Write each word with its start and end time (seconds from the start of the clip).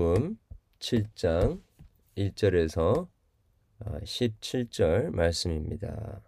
누가복음 0.00 0.38
7장 0.78 1.60
1절에서 2.16 3.06
17절 3.80 5.10
말씀입니다. 5.10 6.22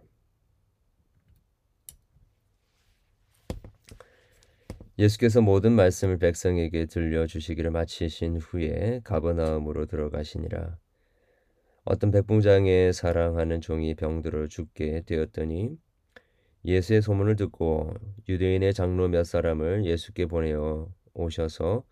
예수께서 4.99 5.41
모든 5.41 5.71
말씀을 5.71 6.19
백성에게 6.19 6.85
들려주시기를 6.85 7.71
마치신 7.71 8.37
후에 8.37 9.01
가버나움으로 9.03 9.87
들어가시니라. 9.87 10.77
어떤 11.83 12.11
백봉장에 12.11 12.91
사랑하는 12.91 13.59
종이 13.59 13.95
병들어 13.95 14.47
죽게 14.47 15.01
되었더니 15.07 15.79
예수의 16.63 17.01
소문을 17.01 17.35
듣고 17.37 17.95
유대인의 18.29 18.75
장로 18.75 19.07
몇 19.07 19.23
사람을 19.23 19.85
예수께 19.85 20.27
보내어 20.27 20.93
오셔서 21.15 21.83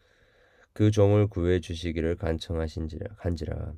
그 0.73 0.91
종을 0.91 1.27
구해 1.27 1.59
주시기를 1.59 2.15
간청하신지라 2.15 3.15
간지라 3.15 3.73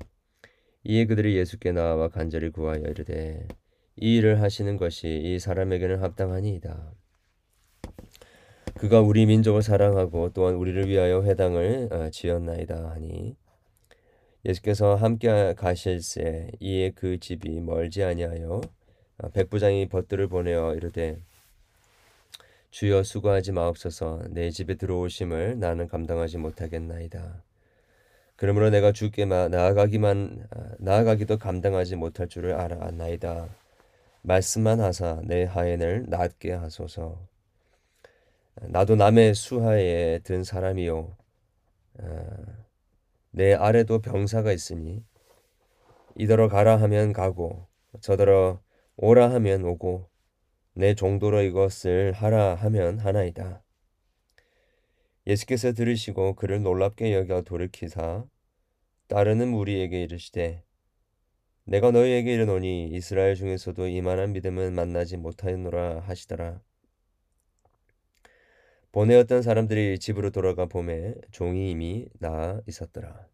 이에 0.86 1.06
그들이 1.06 1.38
예수께 1.38 1.72
나와 1.72 2.10
간절히 2.10 2.50
구하여 2.50 2.82
이르되 2.82 3.48
이 3.96 4.18
일을 4.18 4.42
하시는 4.42 4.78
것이 4.78 5.08
이 5.08 5.40
사람에게는 5.40 6.00
합당하니이다. 6.02 6.94
그가 8.76 9.02
우리 9.02 9.26
민족을 9.26 9.62
사랑하고 9.62 10.32
또한 10.34 10.56
우리를 10.56 10.88
위하여 10.90 11.24
회당을 11.24 11.90
어, 11.92 12.10
지었나이다 12.10 12.90
하니 12.90 13.38
예수께서 14.46 14.96
함께 14.96 15.54
가실새 15.56 16.52
이에 16.60 16.92
그 16.92 17.20
집이 17.20 17.62
멀지 17.62 18.04
아니하여 18.04 18.62
어, 19.20 19.30
백부장이 19.30 19.88
벗들을 19.90 20.28
보내어 20.28 20.76
이르되 20.76 21.24
주여 22.74 23.04
수고하지 23.04 23.52
마옵소서 23.52 24.24
내 24.32 24.50
집에 24.50 24.74
들어오심을 24.74 25.60
나는 25.60 25.88
감당하지 25.88 26.40
못하겠나이다. 26.40 27.44
그러므로 28.36 28.72
내가 28.72 28.92
주께 28.92 29.26
나아가기만 29.26 30.48
아, 30.50 30.72
나아가기도 30.80 31.38
감당하지 31.38 31.98
못할 31.98 32.28
줄을 32.28 32.56
알아나이다. 32.56 33.48
말씀만 34.24 34.80
하사 34.80 35.22
내 35.24 35.44
하인을 35.44 36.06
낫게 36.08 36.52
하소서. 36.54 37.20
나도 38.56 38.96
남의 38.96 39.36
수하에 39.36 40.22
든 40.24 40.44
사람이요. 40.44 41.16
아, 42.00 42.26
내 43.30 43.54
아래도 43.54 44.00
병사가 44.00 44.52
있으니 44.52 45.04
이더러 46.18 46.48
가라 46.48 46.82
하면 46.82 47.14
가고 47.14 47.68
저더러 48.02 48.62
오라 48.98 49.32
하면 49.32 49.64
오고 49.64 50.13
내 50.74 50.96
정도로 50.96 51.42
이것을 51.42 52.14
하라 52.14 52.56
하면 52.56 53.00
하나이다. 53.00 53.64
예수께서 55.28 55.72
들으시고 55.74 56.36
그를 56.36 56.62
놀랍게 56.62 57.14
여겨 57.14 57.44
돌이키사 57.44 58.26
따르는 59.08 59.50
무리에게 59.50 60.04
이르시되 60.04 60.64
내가 61.66 61.92
너희에게 61.92 62.34
이르노니 62.34 62.90
이스라엘 62.90 63.36
중에서도 63.36 63.88
이만한 63.88 64.34
믿음은 64.34 64.74
만나지 64.74 65.18
못하였노라 65.18 66.02
하시더라. 66.02 66.62
보내었던 68.92 69.42
사람들이 69.42 69.98
집으로 69.98 70.30
돌아가 70.32 70.66
보매 70.66 71.16
종이 71.32 71.72
이미 71.72 72.08
나아 72.20 72.62
있었더라. 72.68 73.28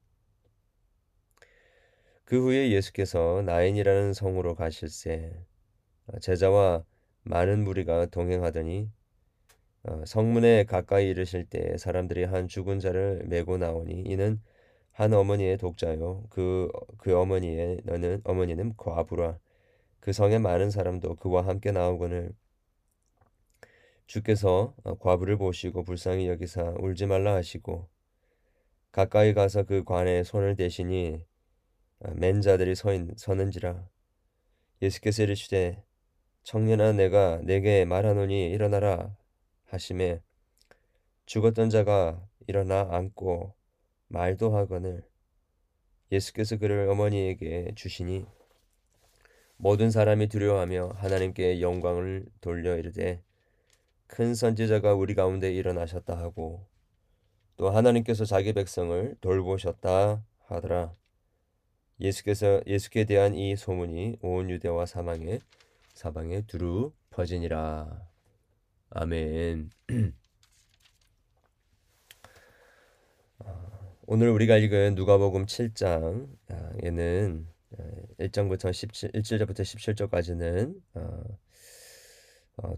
그 2.24 2.40
후에 2.40 2.70
예수께서 2.72 3.42
나인이라는 3.46 4.14
성으로 4.14 4.54
가실새 4.54 5.34
제자와 6.22 6.86
많은 7.24 7.64
무리가 7.64 8.08
동행하더니 8.08 8.90
어, 9.84 10.04
성문에 10.06 10.66
가까이 10.66 11.10
이르실 11.10 11.46
때 11.46 11.78
사람들이 11.78 12.26
한 12.26 12.48
죽은 12.48 12.80
자를 12.80 13.24
메고 13.28 13.58
나오니 13.58 14.04
이는 14.06 14.42
한 14.92 15.14
어머니의 15.14 15.58
독자요. 15.58 16.26
그그 16.30 16.70
그 16.98 17.18
어머니의 17.18 17.82
너는 17.86 18.22
어머니는 18.26 18.76
과부라. 18.78 19.40
그 20.00 20.14
성에 20.14 20.40
많은 20.40 20.72
사람도 20.72 21.16
그와 21.16 21.46
함께 21.48 21.72
나오거늘 21.72 22.34
주께서 24.08 24.74
어, 24.84 24.96
과부를 24.98 25.38
보시고 25.38 25.84
불쌍히 25.84 26.28
여기사 26.28 26.76
울지 26.80 27.06
말라 27.06 27.36
하시고 27.36 27.88
가까이 28.92 29.34
가서 29.34 29.64
그 29.64 29.84
관에 29.84 30.24
손을 30.24 30.56
대시니 30.56 31.26
어, 32.00 32.12
맨 32.16 32.42
자들이 32.42 32.76
서 32.76 32.94
있, 32.94 33.18
서는지라. 33.18 33.88
예수께서 34.82 35.24
이르시되 35.24 35.84
청년아 36.50 36.94
내가 36.94 37.40
내게 37.44 37.86
말하노니 37.86 38.50
일어나라 38.50 39.16
하심에 39.68 40.20
죽었던 41.28 41.70
자가 41.70 42.28
일어나 42.48 42.88
앉고 42.90 43.54
말도 44.08 44.58
하거늘 44.58 45.04
예수께서 46.12 46.58
그를 46.58 46.90
어머니에게 46.90 47.74
주시니 47.76 48.26
모든 49.58 49.92
사람이 49.92 50.26
두려워하며 50.26 50.94
하나님께 50.96 51.62
영광을 51.62 52.26
돌려 52.42 52.80
이르되 52.80 53.22
큰 54.08 54.34
선지자가 54.34 54.96
우리 54.96 55.14
가운데 55.14 55.54
일어나셨다 55.54 56.18
하고 56.18 56.66
또 57.58 57.70
하나님께서 57.70 58.26
자기 58.26 58.54
백성을 58.54 59.16
돌보셨다 59.22 60.24
하더라. 60.48 60.96
예수께서 62.02 62.64
예수께 62.66 63.06
대한 63.06 63.36
이 63.36 63.56
소문이 63.56 64.18
온 64.24 64.50
유대와 64.50 64.88
사망에 64.88 65.42
사방에 66.00 66.44
두루 66.44 66.94
퍼지니라. 67.10 68.08
아멘. 68.92 69.70
어, 73.40 73.98
오늘 74.08 74.30
우리가 74.30 74.56
읽은 74.56 74.96
누가복음 74.96 75.46
7장에는 75.46 77.46
1장부터 78.18 78.72
17, 78.72 79.12
1절부터 79.12 79.60
17절까지는 79.60 80.80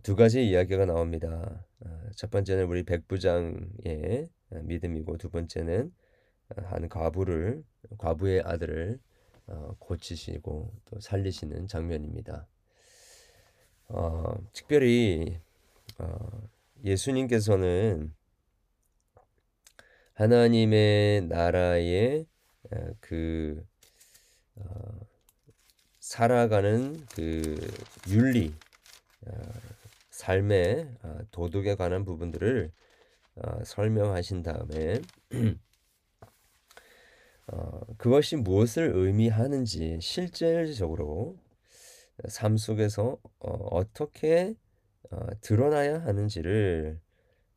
두 0.02 0.16
가지 0.16 0.50
이야기가 0.50 0.88
나옵니다. 0.88 1.64
어, 1.82 2.09
첫 2.16 2.32
번째는 2.32 2.66
우리 2.66 2.82
백부장의 2.82 4.30
믿음이고 4.64 5.18
두 5.18 5.30
번째는 5.30 5.94
한 6.56 6.90
과부를 6.90 7.64
과부의 8.00 8.42
아들을 8.44 9.00
어, 9.46 9.76
고치시고 9.78 10.74
또 10.86 11.00
살리시는 11.00 11.68
장면입니다. 11.68 12.48
어, 13.94 14.38
특별히 14.53 15.38
어, 15.97 16.50
예수님께서는 16.85 18.13
하나님의 20.13 21.24
나라의 21.24 22.25
어, 22.72 22.78
그 23.02 23.62
어, 24.56 24.63
살아가는 26.00 27.06
그 27.13 27.57
윤리, 28.07 28.53
어, 29.28 29.31
삶의 30.09 30.88
어, 31.03 31.19
도덕에 31.31 31.75
관한 31.75 32.06
부분들을 32.06 32.72
어, 33.35 33.63
설명하신 33.66 34.44
다음에 34.44 35.02
어, 37.47 37.81
그것이 37.97 38.38
무엇을 38.38 38.94
의미하는지 38.96 40.00
실질적으로 40.02 41.38
삶 42.28 42.58
속에서 42.58 43.18
어, 43.40 43.94
떻게 43.94 44.56
어, 45.12 45.28
드러나야 45.42 46.04
하는지를 46.04 47.00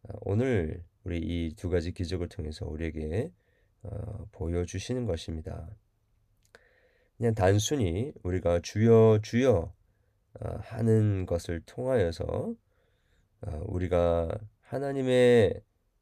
어, 0.03 0.13
오늘 0.23 0.83
우리 1.05 1.19
이 1.19 1.55
두 1.57 1.69
가지 1.71 1.93
기적을 1.93 2.29
통해서 2.29 2.67
우리에게 2.67 3.31
어, 3.83 4.29
보여주시는 4.33 5.07
것입니다. 5.07 5.69
그냥 7.17 7.35
단순히 7.35 8.13
우리가 8.23 8.61
주여 8.61 9.21
주여 9.23 9.73
어, 10.41 10.57
하는 10.63 11.27
것을 11.27 11.61
통하여서 11.67 12.55
어, 13.43 13.63
우리가 13.67 14.29
하나님의 14.63 15.61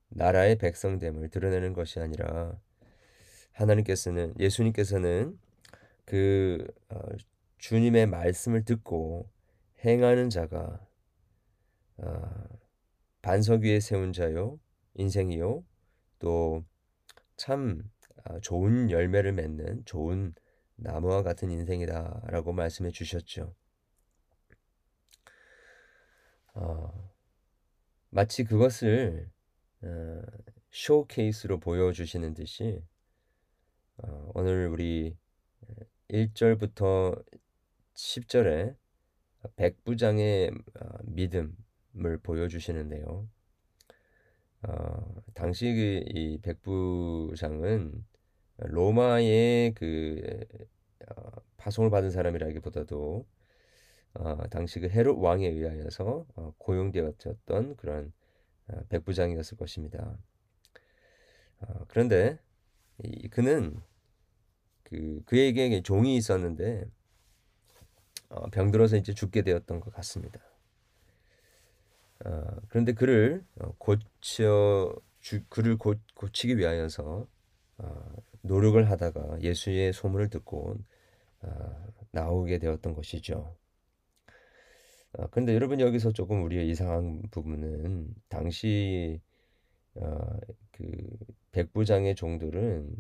나라의 0.09 0.56
백성됨을 0.59 1.29
드러내는 1.31 1.73
것이 1.73 1.99
아니라 2.00 2.59
하나님께서는 3.53 4.35
예수님께서는 4.38 5.38
그 6.05 6.67
어, 6.88 6.99
주님의 7.62 8.09
말씀을 8.09 8.64
듣고 8.64 9.31
행하는 9.85 10.31
자가 10.31 10.85
어, 11.99 12.49
반석 13.23 13.62
위에 13.62 13.79
세운 13.79 14.12
자요 14.12 14.59
인생이요 14.94 15.64
또참 16.19 17.88
아, 18.25 18.41
좋은 18.41 18.91
열매를 18.91 19.32
맺는 19.32 19.85
좋은 19.85 20.35
나무와 20.75 21.23
같은 21.23 21.53
인생이다라고 21.53 22.53
말씀해 22.53 22.91
주셨죠. 22.91 23.55
어, 26.55 27.12
마치 28.11 28.43
그것을 28.43 29.31
어, 29.82 30.23
쇼케이스로 30.73 31.61
보여주시는 31.61 32.35
듯이 32.35 32.82
어, 33.99 34.32
오늘 34.35 34.67
우리 34.67 35.17
1절부터 36.11 37.25
10절에 37.94 38.77
백부장의 39.56 40.50
어, 40.81 40.89
믿음을 41.05 42.19
보여주시는데요. 42.23 43.29
어, 44.62 45.23
당시 45.35 45.73
그이 45.75 46.39
백부장은 46.43 48.05
로마의 48.59 49.75
그 49.75 50.44
어, 51.09 51.31
파송을 51.56 51.91
받은 51.91 52.11
사람이라기보다도 52.11 53.27
어, 54.15 54.49
당시 54.50 54.79
그 54.79 54.88
헤롯 54.88 55.19
왕에 55.19 55.49
의하여서 55.49 56.27
어, 56.35 56.55
고용되었던 56.59 57.77
그런 57.77 58.12
어, 58.69 58.81
백부장이었을 58.88 59.56
것입니다. 59.56 60.19
어, 61.61 61.85
그런데 61.88 62.38
이, 63.03 63.29
그는 63.29 63.81
그 64.85 65.23
그에게 65.25 65.83
종이 65.83 66.17
있었는데 66.17 66.85
어, 66.85 67.01
병들어서 68.52 68.96
이제 68.96 69.12
죽게 69.12 69.43
되었던 69.43 69.81
것 69.81 69.93
같습니다. 69.94 70.40
어, 72.25 72.44
그런데 72.69 72.93
그를 72.93 73.44
어, 73.61 73.75
고쳐 73.79 74.94
주, 75.20 75.44
그를 75.49 75.76
고, 75.76 75.94
고치기 76.14 76.58
위하여서 76.58 77.26
어, 77.79 78.12
노력을 78.43 78.90
하다가 78.90 79.40
예수의 79.40 79.93
소문을 79.93 80.31
듣고 80.31 80.76
어, 81.43 81.87
나오게 82.12 82.58
되었던 82.58 82.94
것이죠. 82.94 83.56
어, 85.14 85.26
근데 85.28 85.55
여러분 85.55 85.81
여기서 85.81 86.12
조금 86.12 86.43
우리의 86.44 86.69
이상한 86.69 87.23
부분은 87.31 88.14
당시 88.28 89.20
어, 89.94 90.38
그 90.70 90.87
백부장의 91.52 92.14
종들은 92.14 92.96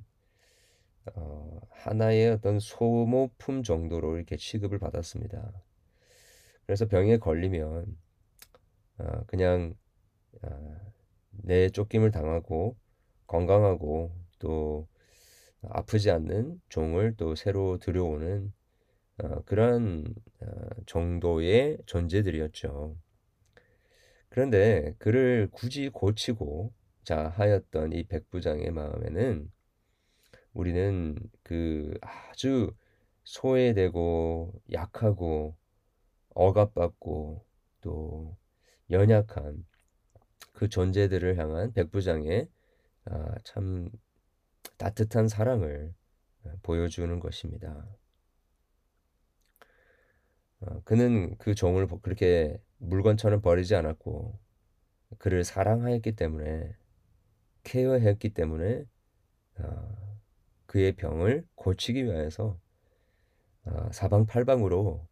어, 1.14 1.60
하나의 1.70 2.30
어떤 2.30 2.58
소모품 2.60 3.62
정도로 3.62 4.16
이렇게 4.16 4.36
취급을 4.36 4.78
받았습니다. 4.78 5.52
그래서 6.66 6.86
병에 6.86 7.18
걸리면 7.18 7.98
어, 8.98 9.24
그냥 9.26 9.74
어, 10.42 10.76
내 11.30 11.68
쫓김을 11.70 12.10
당하고 12.10 12.76
건강하고 13.26 14.12
또 14.38 14.86
아프지 15.62 16.10
않는 16.10 16.60
종을 16.68 17.16
또 17.16 17.34
새로 17.34 17.78
들여오는 17.78 18.52
어, 19.22 19.42
그런 19.44 20.04
어, 20.40 20.46
정도의 20.86 21.78
존재들이었죠. 21.86 22.96
그런데 24.28 24.94
그를 24.98 25.48
굳이 25.50 25.88
고치고 25.90 26.72
자 27.04 27.28
하였던 27.28 27.92
이 27.92 28.04
백부장의 28.04 28.70
마음에는 28.70 29.50
우리는 30.52 31.16
그 31.42 31.96
아주 32.02 32.74
소외되고 33.24 34.62
약하고 34.72 35.56
억압받고 36.30 37.44
또 37.80 38.36
연약한 38.90 39.64
그 40.52 40.68
존재들을 40.68 41.38
향한 41.38 41.72
백부장의 41.72 42.48
아, 43.06 43.34
참 43.44 43.90
따뜻한 44.76 45.28
사랑을 45.28 45.94
보여주는 46.62 47.18
것입니다. 47.20 47.86
어, 50.60 50.80
그는 50.84 51.36
그 51.38 51.54
종을 51.54 51.88
그렇게 52.02 52.60
물건처럼 52.78 53.40
버리지 53.40 53.74
않았고 53.74 54.38
그를 55.18 55.44
사랑하였기 55.44 56.12
때문에 56.12 56.76
케어했기 57.64 58.30
때문에 58.30 58.84
어, 59.58 60.11
그의 60.72 60.96
병을 60.96 61.46
고치기 61.54 62.06
위해서 62.06 62.58
어, 63.66 63.92
사방팔방으로 63.92 65.06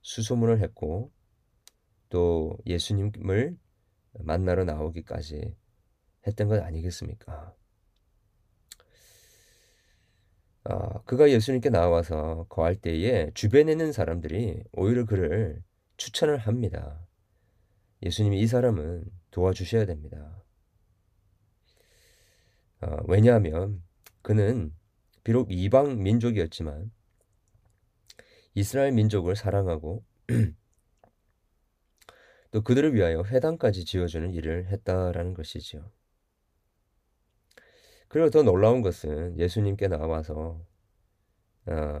수소문을 0.00 0.62
했고 0.62 1.12
또 2.08 2.56
예수님을 2.64 3.58
만나러 4.20 4.64
나오기까지 4.64 5.54
했던 6.26 6.48
것 6.48 6.62
아니겠습니까? 6.62 7.54
어, 10.64 11.02
그가 11.02 11.28
예수님께 11.28 11.68
나와서 11.68 12.46
거할 12.48 12.74
때에 12.74 13.30
주변에 13.34 13.72
있는 13.72 13.92
사람들이 13.92 14.64
오히려 14.72 15.04
그를 15.04 15.62
추천을 15.98 16.38
합니다. 16.38 17.06
예수님이 18.02 18.40
이 18.40 18.46
사람은 18.46 19.04
도와주셔야 19.32 19.84
됩니다. 19.84 20.42
어, 22.80 22.96
왜냐하면 23.06 23.82
그는 24.22 24.72
비록 25.24 25.50
이방 25.50 26.02
민족이었지만 26.02 26.92
이스라엘 28.54 28.92
민족을 28.92 29.34
사랑하고 29.34 30.04
또 32.52 32.62
그들을 32.62 32.94
위하여 32.94 33.24
회당까지 33.24 33.84
지어주는 33.84 34.32
일을 34.32 34.66
했다라는 34.66 35.34
것이지요. 35.34 35.90
그리고 38.06 38.30
더 38.30 38.44
놀라운 38.44 38.80
것은 38.80 39.36
예수님께 39.40 39.88
나와서 39.88 40.64
어, 41.66 42.00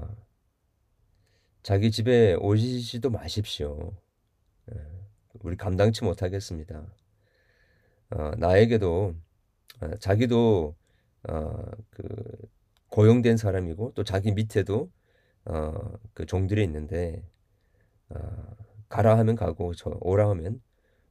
자기 1.64 1.90
집에 1.90 2.34
오시지도 2.34 3.10
마십시오. 3.10 3.96
어, 4.70 4.74
우리 5.40 5.56
감당치 5.56 6.04
못하겠습니다. 6.04 6.86
어, 8.10 8.30
나에게도 8.36 9.16
어, 9.80 9.96
자기도 9.96 10.76
어, 11.28 11.64
그 11.90 12.04
고용된 12.94 13.36
사람이고 13.36 13.94
또 13.96 14.04
자기 14.04 14.30
밑에도 14.30 14.88
어, 15.46 15.98
그 16.14 16.26
종들이 16.26 16.62
있는데 16.62 17.28
어, 18.08 18.56
가라 18.88 19.18
하면 19.18 19.34
가고 19.34 19.74
저 19.74 19.98
오라 20.00 20.30
하면 20.30 20.62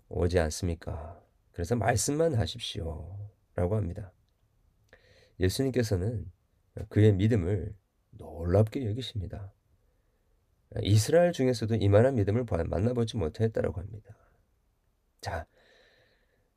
오지 0.07 0.39
않습니까? 0.39 1.21
그래서 1.51 1.75
말씀만 1.75 2.35
하십시오라고 2.35 3.75
합니다. 3.75 4.13
예수님께서는 5.41 6.31
그의 6.88 7.12
믿음을 7.15 7.75
놀랍게 8.12 8.85
여기십니다. 8.85 9.51
이스라엘 10.83 11.33
중에서도 11.33 11.75
이만한 11.75 12.15
믿음을 12.15 12.45
만나보지 12.45 13.18
못했다라고 13.18 13.81
합니다. 13.81 14.15
자, 15.19 15.45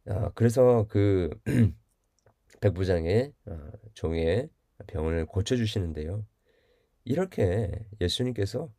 어, 0.07 0.31
그래서 0.37 0.87
그 0.89 1.31
백부장의 2.61 3.33
어, 3.47 3.71
종의 3.95 4.51
병을 4.87 5.27
고쳐주시는데요. 5.27 6.25
이렇게 7.05 7.71
예수님께서 8.01 8.71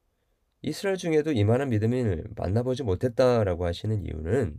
이스라엘 0.62 0.98
중에도 0.98 1.32
이만한 1.32 1.70
믿음을 1.70 2.26
만나보지 2.36 2.84
못했다라고 2.84 3.66
하시는 3.66 4.04
이유는 4.04 4.58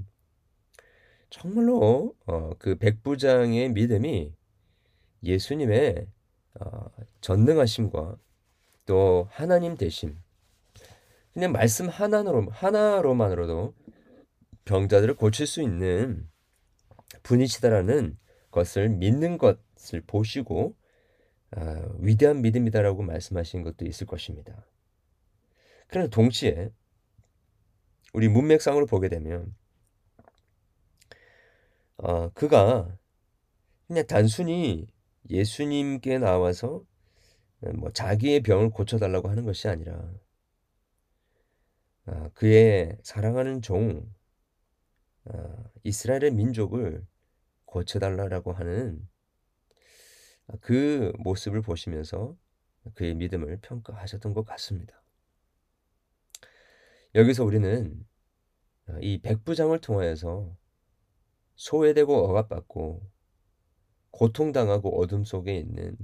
정말로 1.30 2.14
어, 2.26 2.50
그 2.58 2.76
백부장의 2.76 3.72
믿음이 3.72 4.34
예수님의 5.22 6.06
어, 6.60 6.86
전능하심과 7.20 8.16
또 8.86 9.28
하나님 9.30 9.76
되심 9.76 10.16
그냥 11.34 11.52
말씀 11.52 11.88
하나로 11.88 12.48
하나로만으로도 12.50 13.74
병자들을 14.64 15.16
고칠 15.16 15.46
수 15.46 15.62
있는 15.62 16.28
분이시다라는 17.22 18.18
것을 18.50 18.88
믿는 18.88 19.38
것을 19.38 20.02
보시고 20.06 20.74
어, 21.56 21.96
위대한 21.98 22.42
믿음이다라고 22.42 23.02
말씀하신 23.02 23.62
것도 23.62 23.86
있을 23.86 24.06
것입니다. 24.06 24.64
그러나 25.86 26.08
동시에 26.08 26.70
우리 28.12 28.28
문맥상으로 28.28 28.86
보게 28.86 29.08
되면 29.08 29.54
어, 31.96 32.30
그가 32.30 32.96
그냥 33.86 34.06
단순히 34.06 34.86
예수님께 35.30 36.18
나와서 36.18 36.84
뭐 37.74 37.90
자기의 37.90 38.42
병을 38.42 38.70
고쳐달라고 38.70 39.28
하는 39.28 39.44
것이 39.44 39.68
아니라 39.68 40.12
아, 42.06 42.30
그의 42.34 42.96
사랑하는 43.02 43.60
종 43.60 44.08
아, 45.24 45.64
이스라엘의 45.82 46.32
민족을 46.32 47.06
고쳐달라고 47.64 48.52
하는 48.52 49.06
그 50.60 51.12
모습을 51.18 51.62
보시면서 51.62 52.36
그의 52.94 53.14
믿음을 53.14 53.58
평가하셨던 53.60 54.32
것 54.32 54.44
같습니다. 54.44 55.02
여기서 57.14 57.44
우리는 57.44 58.06
이 59.00 59.20
백부장을 59.20 59.80
통하여서 59.80 60.56
소외되고 61.56 62.14
억압받고 62.14 63.10
고통당하고 64.10 65.00
어둠 65.00 65.24
속에 65.24 65.56
있는 65.56 65.96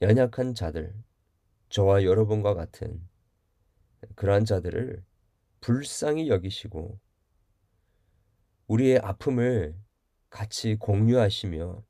연약한 0.00 0.54
자들, 0.54 0.94
저와 1.68 2.04
여러분과 2.04 2.54
같은 2.54 3.06
그러한 4.14 4.44
자들을 4.44 5.04
불쌍히 5.60 6.28
여기시고 6.28 6.98
우리의 8.68 8.98
아픔을 8.98 9.76
같이 10.30 10.76
공유하시며 10.76 11.84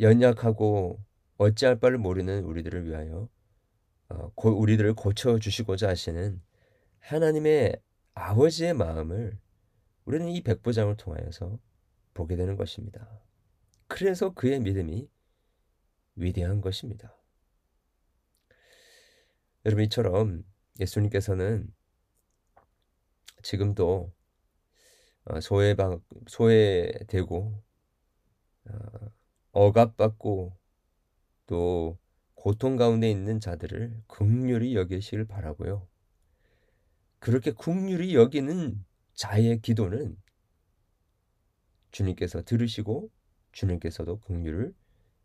연약하고 0.00 1.02
어찌할 1.38 1.78
바를 1.78 1.98
모르는 1.98 2.44
우리들을 2.44 2.86
위하여 2.86 3.28
어, 4.08 4.32
우리들을 4.36 4.94
고쳐 4.94 5.38
주시고자 5.38 5.88
하시는 5.88 6.40
하나님의 7.00 7.80
아버지의 8.14 8.74
마음을 8.74 9.38
우리는 10.04 10.28
이 10.28 10.42
백부장을 10.42 10.96
통하여서 10.96 11.58
보게 12.14 12.36
되는 12.36 12.56
것입니다. 12.56 13.20
그래서 13.88 14.32
그의 14.32 14.60
믿음이 14.60 15.08
위대한 16.16 16.60
것입니다. 16.60 17.14
여러분 19.64 19.84
이처럼 19.84 20.44
예수님께서는 20.78 21.72
지금도 23.42 24.12
어, 25.24 25.40
소외방 25.40 26.00
소외되고 26.28 27.62
어, 28.68 29.15
억압받고 29.56 30.54
또 31.46 31.98
고통 32.34 32.76
가운데 32.76 33.10
있는 33.10 33.40
자들을 33.40 34.02
극률히 34.06 34.76
여기시길 34.76 35.24
바라고요. 35.24 35.88
그렇게 37.18 37.52
극률히 37.52 38.14
여기는 38.14 38.84
자의 39.14 39.58
기도는 39.62 40.16
주님께서 41.90 42.42
들으시고 42.42 43.10
주님께서도 43.52 44.20
긍휼을 44.20 44.74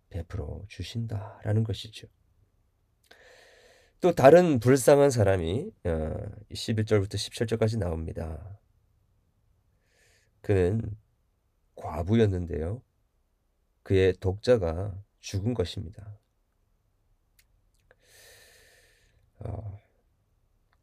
베풀어 0.10 0.64
주신다라는 0.70 1.66
것이죠. 1.66 2.08
또 4.00 4.14
다른 4.14 4.62
불쌍한 4.62 5.12
사람이 5.12 5.72
11절부터 5.84 7.14
어, 7.14 7.18
17절까지 7.18 7.78
나옵니다. 7.78 8.58
그는 10.42 10.98
과부였는데요. 11.76 12.82
그의 13.84 14.14
독자가 14.14 14.96
죽은 15.20 15.54
것입니다. 15.54 16.18
어, 19.40 19.80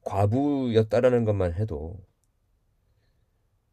과부였다라는 0.02 1.24
것만 1.24 1.54
해도 1.54 2.04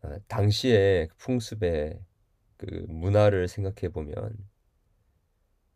어, 0.01 0.15
당시의 0.27 1.10
풍습의 1.17 2.00
그 2.58 2.86
문화를 2.88 3.48
생각해 3.48 3.91
보면 3.91 4.38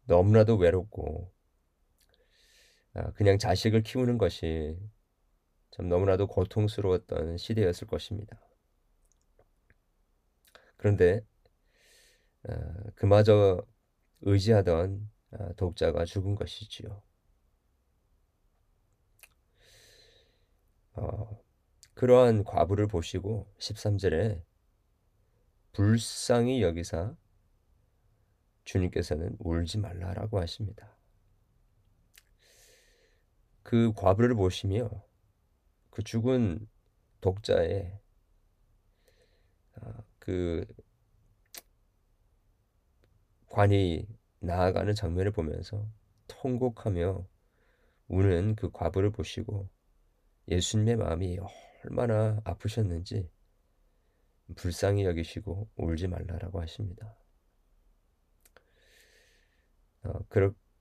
너무나도 0.06 0.58
외롭고 0.58 1.32
아, 2.94 3.12
그냥 3.12 3.38
자식을 3.38 3.84
키우는 3.84 4.18
것이 4.18 4.78
참 5.72 5.88
너무나도 5.88 6.28
고통스러웠던 6.28 7.38
시대였을 7.38 7.88
것입니다. 7.88 8.40
그런데 10.78 11.22
아, 11.22 11.39
그마저 12.96 13.62
의지하던 14.22 15.10
아, 15.32 15.54
독자가 15.54 16.06
죽은 16.06 16.36
것이지요. 16.36 17.02
어, 20.94 21.44
그러한 21.94 22.44
과부를 22.44 22.88
보시고 22.88 23.54
13절에 23.60 24.42
불쌍히 25.72 26.62
여기사 26.62 27.16
주님께서는 28.64 29.36
울지 29.40 29.78
말라라고 29.80 30.40
하십니다. 30.40 30.98
그 33.64 33.94
과부를 33.94 34.36
보시며 34.36 34.90
그 35.90 36.04
죽은 36.04 36.68
독자의 37.22 38.00
아, 39.76 40.04
그 40.18 40.66
관이 43.60 44.08
나아가는 44.40 44.96
장면을 44.96 45.32
보면서 45.32 45.86
통곡하며 46.28 47.28
우는 48.08 48.56
그 48.56 48.72
과부를 48.72 49.12
보시고 49.12 49.68
예수님의 50.48 50.96
마음이 50.96 51.38
얼마나 51.84 52.40
아프셨는지 52.46 53.30
불쌍히 54.56 55.04
여기시고 55.04 55.68
울지 55.76 56.08
말라라고 56.08 56.62
하십니다. 56.62 57.18
어, 60.04 60.14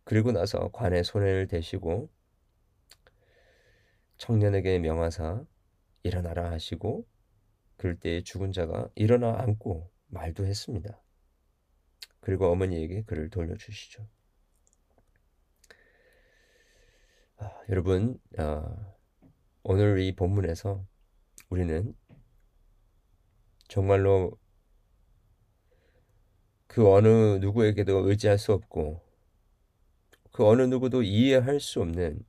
그리고 0.04 0.30
나서 0.30 0.70
관에 0.70 1.02
손을 1.02 1.48
대시고 1.48 2.08
청년에게 4.18 4.78
명하사 4.78 5.44
일어나라 6.04 6.52
하시고 6.52 7.08
그럴 7.76 7.98
때 7.98 8.22
죽은 8.22 8.52
자가 8.52 8.88
일어나 8.94 9.36
앉고 9.40 9.90
말도 10.06 10.46
했습니다. 10.46 11.02
그리고 12.20 12.46
어머니에게 12.50 13.02
그를 13.02 13.30
돌려주시죠. 13.30 14.06
아, 17.38 17.50
여러분 17.68 18.18
아, 18.36 18.94
오늘 19.62 20.00
이 20.00 20.14
본문에서 20.14 20.84
우리는 21.50 21.94
정말로 23.68 24.38
그 26.66 26.90
어느 26.92 27.08
누구에게도 27.40 28.08
의지할 28.08 28.38
수 28.38 28.52
없고 28.52 29.02
그 30.32 30.46
어느 30.46 30.62
누구도 30.62 31.02
이해할 31.02 31.60
수 31.60 31.80
없는 31.80 32.24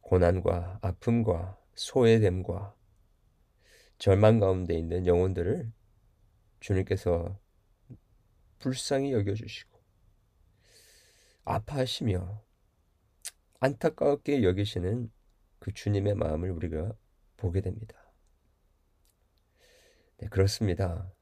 고난과 0.00 0.78
아픔과 0.82 1.58
소외됨과 1.74 2.74
절망 3.98 4.40
가운데 4.40 4.74
있는 4.74 5.06
영혼들을 5.06 5.70
주님께서 6.60 7.38
불쌍히 8.60 9.12
여겨주시고 9.12 9.80
아파하시며 11.44 12.44
안타깝게 13.58 14.42
여기시는 14.42 15.10
그 15.58 15.72
주님의 15.72 16.14
마음을 16.14 16.50
우리가 16.50 16.92
보게 17.36 17.60
됩니다. 17.60 17.96
네, 20.18 20.28
그렇습니다. 20.28 21.12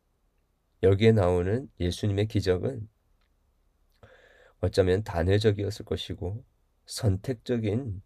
여기에 0.82 1.12
나오는 1.12 1.70
예수님의 1.80 2.26
기적은 2.26 2.88
어쩌면 4.60 5.02
단회적이었을 5.02 5.84
것이고 5.84 6.44
선택적인 6.86 8.02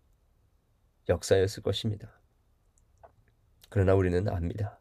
역사였을 1.08 1.62
것입니다. 1.62 2.20
그러나 3.68 3.94
우리는 3.94 4.28
압니다. 4.28 4.80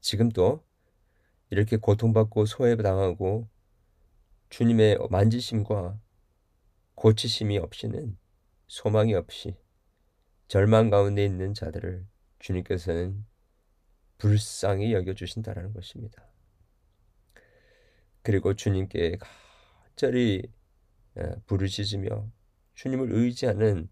지금도 0.00 0.67
이렇게 1.50 1.76
고통받고 1.76 2.46
소외당하고 2.46 3.48
주님의 4.50 4.98
만지심과 5.10 5.98
고치심이 6.94 7.58
없이는 7.58 8.18
소망이 8.66 9.14
없이 9.14 9.56
절망 10.48 10.90
가운데 10.90 11.24
있는 11.24 11.54
자들을 11.54 12.06
주님께서는 12.38 13.24
불쌍히 14.18 14.92
여겨주신다라는 14.92 15.72
것입니다. 15.72 16.26
그리고 18.22 18.54
주님께 18.54 19.18
간절히 19.18 20.42
부르짖으며 21.46 22.30
주님을 22.74 23.12
의지하는 23.12 23.88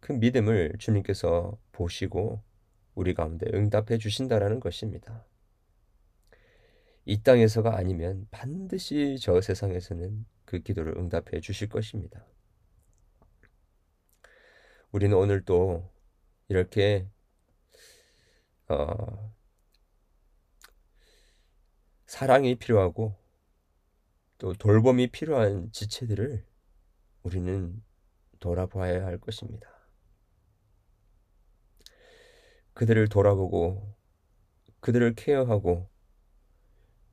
그 0.00 0.12
믿음을 0.12 0.74
주님께서 0.78 1.58
보시고 1.72 2.42
우리 2.94 3.12
가운데 3.14 3.46
응답해 3.52 3.98
주신다라는 3.98 4.60
것입니다. 4.60 5.26
이 7.06 7.22
땅에서가 7.22 7.76
아니면 7.76 8.26
반드시 8.32 9.16
저 9.20 9.40
세상에서는 9.40 10.26
그 10.44 10.58
기도를 10.58 10.98
응답해 10.98 11.40
주실 11.40 11.68
것입니다. 11.68 12.26
우리는 14.90 15.16
오늘 15.16 15.44
또 15.44 15.88
이렇게 16.48 17.08
어, 18.68 19.32
사랑이 22.06 22.56
필요하고 22.56 23.16
또 24.38 24.52
돌봄이 24.54 25.12
필요한 25.12 25.70
지체들을 25.70 26.44
우리는 27.22 27.84
돌아봐야 28.40 29.06
할 29.06 29.18
것입니다. 29.18 29.68
그들을 32.74 33.08
돌아보고 33.08 33.94
그들을 34.80 35.14
케어하고 35.14 35.88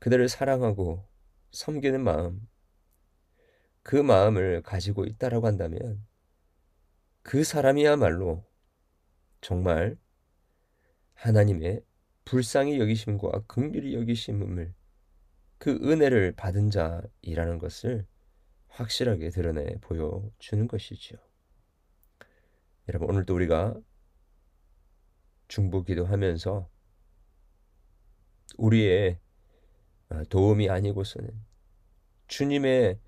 그들을 0.03 0.27
사랑하고 0.27 1.07
섬기는 1.51 2.03
마음 2.03 2.45
그 3.83 3.95
마음을 3.95 4.62
가지고 4.62 5.05
있다라고 5.05 5.48
한다면 5.48 6.05
그 7.22 7.45
사람이야말로 7.45 8.43
정말 9.39 9.98
하나님의 11.13 11.86
불쌍히 12.25 12.81
여기심과 12.81 13.45
긍휼히 13.48 13.95
여기심을 13.95 14.74
그 15.57 15.72
은혜를 15.72 16.33
받은 16.33 16.69
자이라는 16.69 17.60
것을 17.60 18.05
확실하게 18.67 19.29
드러내 19.29 19.77
보여주는 19.79 20.67
것이지요. 20.67 21.17
여러분 22.89 23.10
오늘도 23.10 23.33
우리가 23.33 23.79
중보 25.48 25.86
기도 25.86 26.05
하면서 26.05 26.69
우리의 28.57 29.13
어, 29.13 29.24
도움이 30.29 30.70
아니고서는 30.70 31.29
주님의 32.27 33.00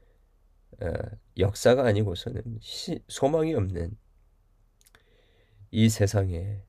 어, 0.81 0.91
역사가 1.37 1.85
아니고서는 1.85 2.59
소망이 3.07 3.53
없는 3.53 3.97
이 5.71 5.89
세상에 5.89 6.61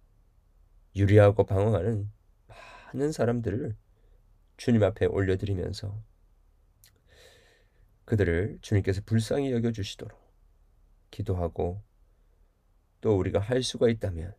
유리하고 0.95 1.45
방황하는 1.45 2.11
많은 2.93 3.13
사람들을 3.13 3.77
주님 4.57 4.83
앞에 4.83 5.07
올려드리면서 5.07 6.03
그들을 8.05 8.59
주님께서 8.63 9.03
불쌍히 9.05 9.53
여겨 9.53 9.73
주시도록 9.73 10.19
기도하고 11.11 11.83
또 13.01 13.19
우리가 13.19 13.39
할 13.39 13.63
수가 13.63 13.89
있다면 13.89 14.35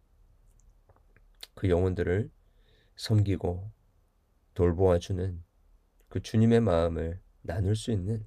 그 1.54 1.70
영혼들을 1.70 2.30
섬기고 2.96 3.72
돌보아 4.54 5.00
주는 5.00 5.44
그 6.10 6.22
주님의 6.22 6.62
마음을 6.62 7.20
나눌 7.42 7.76
수 7.76 7.92
있는 7.92 8.26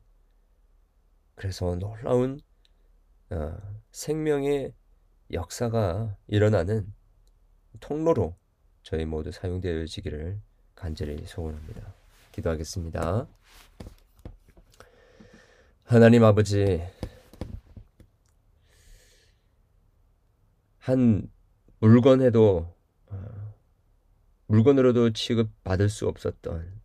그래서 1.34 1.74
놀라운 1.76 2.40
어, 3.30 3.56
생명의 3.92 4.74
역사가 5.32 6.16
일어나는 6.26 6.92
통로로 7.80 8.36
저희 8.82 9.04
모두 9.04 9.30
사용되어지기를 9.30 10.40
간절히 10.74 11.24
소원합니다. 11.26 11.94
기도하겠습니다. 12.32 13.26
하나님 15.84 16.24
아버지, 16.24 16.82
한 20.78 21.30
물건에도 21.78 22.74
어, 23.06 23.54
물건으로도 24.46 25.12
취급받을 25.12 25.88
수 25.88 26.08
없었던 26.08 26.79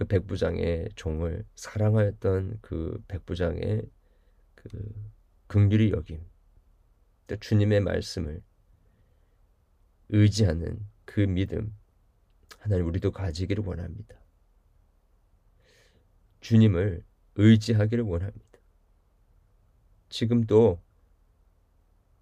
그 0.00 0.06
백부장의 0.06 0.88
종을 0.96 1.44
사랑하였던 1.56 2.60
그 2.62 3.04
백부장의 3.06 3.82
그 4.54 4.68
긍휼히 5.46 5.90
여김, 5.90 6.24
또 7.26 7.36
주님의 7.36 7.80
말씀을 7.80 8.42
의지하는 10.08 10.88
그 11.04 11.20
믿음, 11.20 11.76
하나님 12.56 12.86
우리도 12.86 13.12
가지기를 13.12 13.62
원합니다. 13.62 14.16
주님을 16.40 17.04
의지하기를 17.34 18.02
원합니다. 18.02 18.58
지금도 20.08 20.82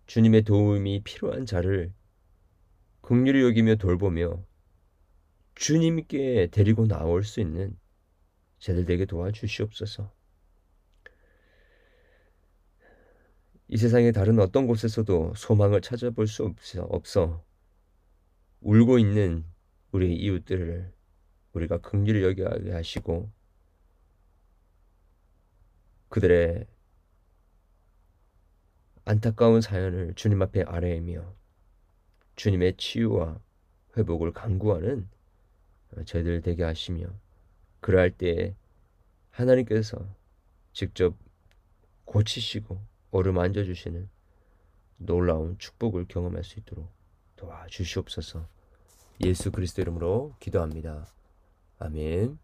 주님의 0.06 0.42
도움이 0.42 1.02
필요한 1.04 1.47
자를 1.47 1.92
긍휼히 3.02 3.40
여기며 3.40 3.76
돌보며 3.76 4.48
주님께 5.58 6.50
데리고 6.52 6.86
나올 6.86 7.24
수 7.24 7.40
있는 7.40 7.76
제들에게 8.60 9.06
도와주시옵소서. 9.06 10.12
이 13.66 13.76
세상의 13.76 14.12
다른 14.12 14.38
어떤 14.38 14.68
곳에서도 14.68 15.34
소망을 15.34 15.80
찾아볼 15.80 16.28
수 16.28 16.44
없어, 16.44 16.84
없어 16.84 17.44
울고 18.60 18.98
있는 19.00 19.44
우리 19.90 20.14
이웃들을 20.14 20.92
우리가 21.52 21.78
긍휼히 21.78 22.22
여기게 22.22 22.70
하시고 22.70 23.30
그들의 26.08 26.66
안타까운 29.04 29.60
사연을 29.60 30.14
주님 30.14 30.40
앞에 30.40 30.62
아뢰며 30.62 31.34
주님의 32.36 32.76
치유와 32.76 33.40
회복을 33.96 34.32
강구하는 34.32 35.08
저희들 36.04 36.42
되게 36.42 36.62
하시며 36.64 37.09
그러할 37.80 38.11
때에 38.11 38.54
하나님께서 39.30 39.99
직접 40.73 41.14
고치시고 42.04 42.80
어루만져 43.11 43.64
주시는 43.64 44.09
놀라운 44.99 45.59
축복을 45.59 46.07
경험할 46.09 46.45
수 46.45 46.59
있도록 46.59 46.90
도와주시옵소서. 47.37 48.49
예수 49.25 49.50
그리스도 49.50 49.83
이름으로 49.83 50.35
기도합니다. 50.40 51.07
아멘. 51.78 52.38